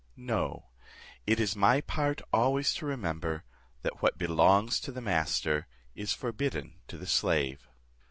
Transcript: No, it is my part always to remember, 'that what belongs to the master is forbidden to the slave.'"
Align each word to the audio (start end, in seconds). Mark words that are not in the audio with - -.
No, 0.17 0.69
it 1.27 1.39
is 1.39 1.55
my 1.55 1.79
part 1.79 2.23
always 2.33 2.73
to 2.73 2.87
remember, 2.87 3.43
'that 3.83 4.01
what 4.01 4.17
belongs 4.17 4.79
to 4.79 4.91
the 4.91 4.99
master 4.99 5.67
is 5.93 6.11
forbidden 6.11 6.79
to 6.87 6.97
the 6.97 7.05
slave.'" 7.05 7.69